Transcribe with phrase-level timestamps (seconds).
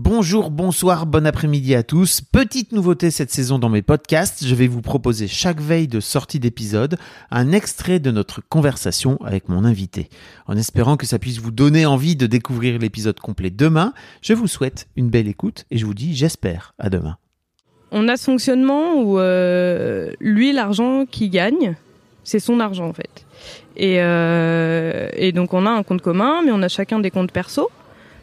[0.00, 2.20] Bonjour, bonsoir, bon après-midi à tous.
[2.20, 6.38] Petite nouveauté cette saison dans mes podcasts, je vais vous proposer chaque veille de sortie
[6.38, 6.98] d'épisode
[7.32, 10.08] un extrait de notre conversation avec mon invité.
[10.46, 13.92] En espérant que ça puisse vous donner envie de découvrir l'épisode complet demain,
[14.22, 17.16] je vous souhaite une belle écoute et je vous dis j'espère à demain.
[17.90, 21.74] On a ce fonctionnement où euh, lui, l'argent qu'il gagne,
[22.22, 23.26] c'est son argent en fait.
[23.76, 27.32] Et, euh, et donc on a un compte commun, mais on a chacun des comptes
[27.32, 27.68] perso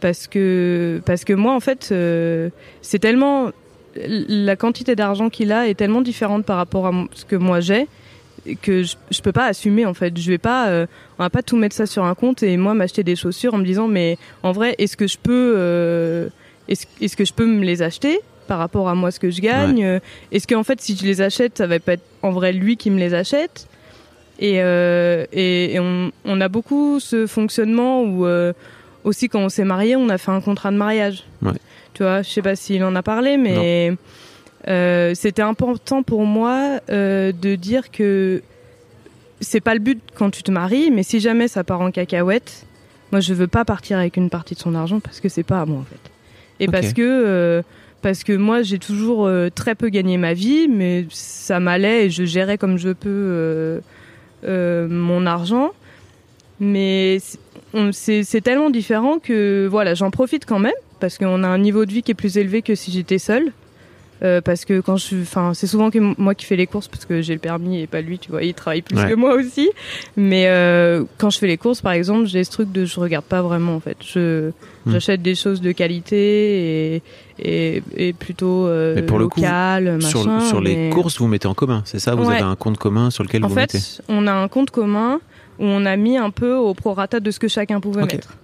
[0.00, 2.50] parce que parce que moi en fait euh,
[2.82, 3.50] c'est tellement
[3.96, 7.86] la quantité d'argent qu'il a est tellement différente par rapport à ce que moi j'ai
[8.62, 10.16] que je, je peux pas assumer en fait.
[10.18, 10.86] Je vais pas euh,
[11.18, 13.58] on va pas tout mettre ça sur un compte et moi m'acheter des chaussures en
[13.58, 16.28] me disant mais en vrai est-ce que je peux euh,
[16.68, 19.84] est-ce que je peux me les acheter par rapport à moi ce que je gagne?
[19.84, 19.98] Euh,
[20.32, 22.76] est-ce que en fait si je les achète ça va pas être en vrai lui
[22.76, 23.66] qui me les achète?
[24.40, 28.24] Et, et, et on, on a beaucoup ce fonctionnement où
[29.08, 31.24] aussi quand on s'est marié, on a fait un contrat de mariage.
[31.42, 31.52] Ouais.
[31.94, 33.96] Tu vois, je sais pas s'il en a parlé, mais
[34.68, 38.42] euh, c'était important pour moi euh, de dire que
[39.40, 42.66] c'est pas le but quand tu te maries, mais si jamais ça part en cacahuète,
[43.12, 45.60] moi je veux pas partir avec une partie de son argent parce que c'est pas
[45.60, 46.10] à moi en fait.
[46.60, 47.62] Et parce que euh,
[48.02, 52.24] parce que moi j'ai toujours très peu gagné ma vie, mais ça m'allait et je
[52.24, 53.80] gérais comme je peux
[54.44, 55.72] mon argent.
[56.60, 57.18] Mais
[57.92, 61.92] c'est- tellement différent que voilà, j'en profite quand même parce qu'on a un niveau de
[61.92, 63.52] vie qui est plus élevé que si j'étais seule.
[64.24, 67.04] Euh, parce que quand je, enfin, c'est souvent que moi qui fais les courses parce
[67.04, 69.08] que j'ai le permis et pas lui, tu vois, il travaille plus Ouais.
[69.08, 69.70] que moi aussi.
[70.16, 73.24] Mais euh, quand je fais les courses, par exemple, j'ai ce truc de je regarde
[73.24, 73.96] pas vraiment en fait.
[74.04, 74.50] Je
[74.86, 74.90] Hmm.
[74.92, 77.02] j'achète des choses de qualité et
[77.40, 79.48] et, et plutôt euh, Mais pour le coup, sur,
[80.24, 82.16] machin, sur les courses, vous mettez en commun, c'est ça?
[82.16, 82.34] Vous Ouais.
[82.34, 83.78] avez un compte commun sur lequel en vous fait, mettez?
[84.08, 85.20] on a un compte commun
[85.58, 88.34] où on a mis un peu au prorata de ce que chacun pouvait mettre.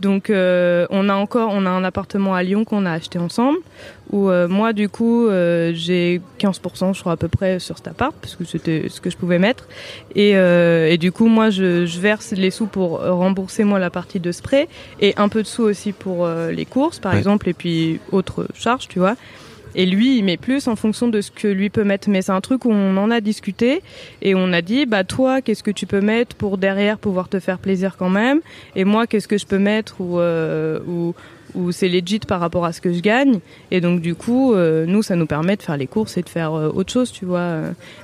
[0.00, 3.58] Donc euh, on a encore on a un appartement à Lyon qu'on a acheté ensemble
[4.10, 7.86] où euh, moi du coup euh, j'ai 15% je crois à peu près sur cet
[7.88, 9.68] appart parce que c'était ce que je pouvais mettre
[10.16, 14.18] et, et du coup moi je, je verse les sous pour rembourser moi la partie
[14.18, 14.66] de spray
[15.00, 17.18] et un peu de sous aussi pour les courses par Ouais.
[17.18, 19.14] exemple et puis autres charges tu vois
[19.74, 22.08] et lui, il met plus en fonction de ce que lui peut mettre.
[22.08, 23.82] Mais c'est un truc où on en a discuté
[24.22, 27.40] et on a dit, bah toi, qu'est-ce que tu peux mettre pour derrière pouvoir te
[27.40, 28.40] faire plaisir quand même?
[28.76, 31.14] Et moi, qu'est-ce que je peux mettre ou euh, ou
[31.54, 33.38] où c'est legit par rapport à ce que je gagne?
[33.70, 36.28] Et donc du coup euh, nous ça nous permet de faire les courses et de
[36.28, 37.58] faire euh, autre chose tu vois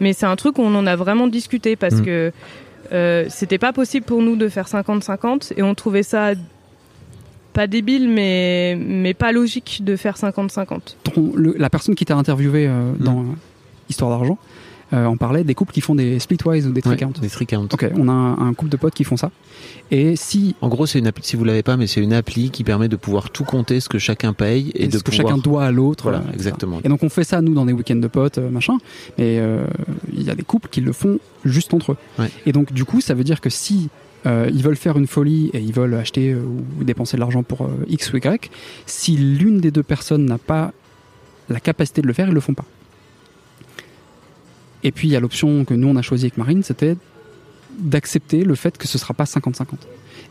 [0.00, 2.04] mais c'est un truc où on en a vraiment discuté parce Mm.
[2.04, 2.32] que
[3.28, 6.32] c'était pas possible pour nous de faire 50-50 et on trouvait ça
[7.56, 12.16] pas débile mais mais pas logique de faire 50-50 ton- le- la personne qui t'a
[12.16, 13.24] interviewé euh, dans euh,
[13.88, 14.38] Histoire d'argent
[14.92, 17.20] euh, en parlait des couples qui font des splitwise ou des Ouais, tricounts.
[17.20, 17.66] des three counts.
[17.72, 19.32] Ok, on a un, un couple de potes qui font ça.
[19.90, 22.50] Et si En gros, c'est une appli, si vous l'avez pas, mais c'est une appli
[22.50, 25.10] qui permet de pouvoir tout compter ce que chacun paye et, et de ce que
[25.10, 25.28] pouvoir...
[25.32, 26.04] chacun doit à l'autre.
[26.04, 26.78] Voilà, euh, exactement.
[26.84, 28.74] Et donc on fait ça nous dans des week-ends de potes, euh, machin.
[29.18, 29.66] Mais euh,
[30.12, 31.96] il y a des couples qui le font juste entre eux.
[32.20, 32.30] Ouais.
[32.46, 33.88] Et donc du coup, ça veut dire que si
[34.26, 37.42] euh, ils veulent faire une folie et ils veulent acheter euh, ou dépenser de l'argent
[37.42, 38.50] pour euh, X ou Y,
[38.86, 40.72] si l'une des deux personnes n'a pas
[41.48, 42.64] la capacité de le faire, ils le font pas.
[44.82, 46.96] Et puis il y a l'option que nous on a choisi avec Marine, c'était
[47.78, 49.64] d'accepter le fait que ce sera pas 50-50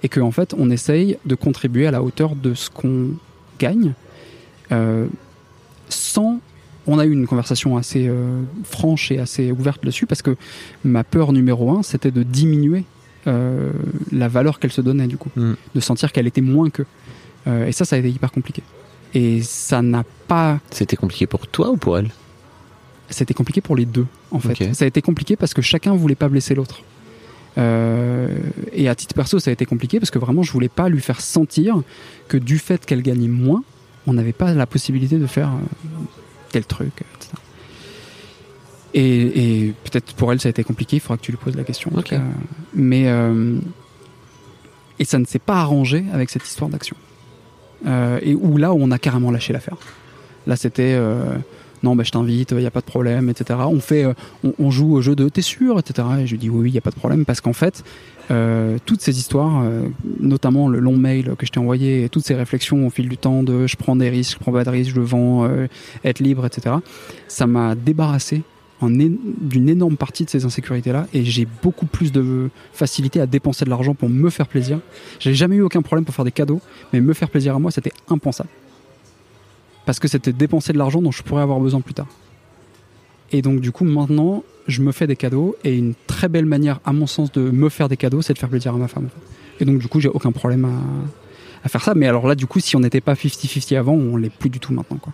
[0.04, 3.12] et qu'en en fait on essaye de contribuer à la hauteur de ce qu'on
[3.60, 3.94] gagne
[5.90, 6.40] sans
[6.88, 8.10] on a eu une conversation assez
[8.64, 10.36] franche et assez ouverte dessus parce que
[10.84, 12.86] ma peur numéro un c'était de diminuer
[13.28, 13.72] euh,
[14.12, 15.54] la valeur qu'elle se donnait du coup Mm.
[15.74, 16.84] de sentir qu'elle était moins que
[17.48, 18.64] Euh, et ça ça a été hyper compliqué
[19.14, 22.10] et ça n'a pas C'était compliqué pour toi ou pour elle?
[23.10, 24.74] C'était compliqué pour les deux en fait.
[24.74, 26.82] Ça a été compliqué parce que chacun voulait pas blesser l'autre.
[27.58, 28.28] Euh,
[28.74, 31.02] et à titre perso, ça a été compliqué parce que vraiment, je voulais pas lui
[31.02, 31.82] faire sentir
[32.28, 33.64] que du fait qu'elle gagnait moins,
[34.08, 35.52] on n'avait pas la possibilité de faire
[36.52, 37.32] tel truc, etc.
[38.96, 40.98] Et, et peut-être pour elle, ça a été compliqué.
[40.98, 41.92] Il faudra que tu lui poses la question.
[41.94, 42.06] en Ok.
[42.06, 42.22] tout cas.
[42.74, 43.58] Mais euh,
[45.00, 46.96] et ça ne s'est pas arrangé avec cette histoire d'action.
[47.86, 49.78] Euh, et où là, on a carrément lâché l'affaire.
[50.48, 51.36] Là, c'était euh,
[51.84, 53.60] non, bah, je t'invite, il n'y a pas de problème, etc.
[53.68, 54.06] On fait,
[54.44, 56.08] on, on, joue au jeu de t'es sûr, etc.
[56.22, 57.84] Et je lui dis oui, oui, il n'y a pas de problème parce qu'en fait,
[58.32, 59.84] euh, toutes ces histoires, euh,
[60.20, 63.18] notamment le long mail que je t'ai envoyé, et toutes ces réflexions au fil du
[63.18, 65.68] temps de je prends des risques, je prends pas de risques, je le vends, euh,
[66.04, 66.76] être libre, etc.
[67.28, 68.42] Ça m'a débarrassé
[68.82, 73.70] d'une énorme partie de ces insécurités-là et j'ai beaucoup plus de facilité à dépenser de
[73.70, 74.80] l'argent pour me faire plaisir.
[75.20, 76.62] J'ai jamais eu aucun problème pour faire des cadeaux,
[76.92, 78.50] mais me faire plaisir à moi, c'était impensable.
[79.86, 82.08] Parce que c'était dépenser de l'argent dont je pourrais avoir besoin plus tard.
[83.32, 86.80] Et donc du coup maintenant, je me fais des cadeaux et une très belle manière,
[86.86, 89.10] à mon sens, de me faire des cadeaux, c'est de faire plaisir à ma femme.
[89.60, 91.96] Et donc du coup, j'ai aucun problème à, à, faire ça.
[91.96, 94.60] Mais alors là, du coup, si on n'était pas 50-50 avant, on l'est plus du
[94.60, 94.98] tout maintenant.
[94.98, 95.14] Quoi.